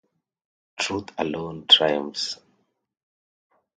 [0.79, 2.39] Truth alone triumphs.